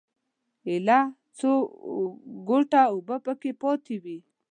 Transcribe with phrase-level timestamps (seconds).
[0.69, 1.49] ایله یو څو
[2.47, 4.17] ګوټه اوبه په کې پاتې وې.